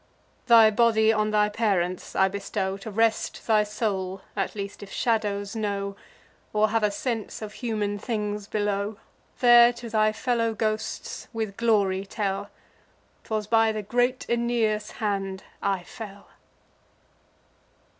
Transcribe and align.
Thy 0.47 0.71
body 0.71 1.13
on 1.13 1.29
thy 1.29 1.47
parents 1.49 2.15
I 2.15 2.27
bestow, 2.27 2.75
To 2.75 2.89
rest 2.89 3.45
thy 3.45 3.63
soul, 3.63 4.23
at 4.35 4.55
least, 4.55 4.81
if 4.81 4.91
shadows 4.91 5.55
know, 5.55 5.95
Or 6.53 6.69
have 6.69 6.81
a 6.81 6.89
sense 6.89 7.39
of 7.43 7.53
human 7.61 7.99
things 7.99 8.47
below. 8.47 8.97
There 9.41 9.71
to 9.73 9.91
thy 9.91 10.11
fellow 10.11 10.55
ghosts 10.55 11.27
with 11.33 11.55
glory 11.55 12.03
tell: 12.07 12.49
''Twas 13.25 13.45
by 13.47 13.71
the 13.71 13.83
great 13.83 14.25
Aeneas 14.27 14.89
hand 15.05 15.43
I 15.61 15.83
fell. 15.83 16.29